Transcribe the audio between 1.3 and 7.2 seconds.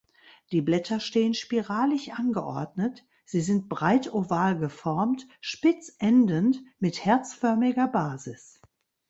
spiralig angeordnet, sie sind breit-oval geformt, spitz endend, mit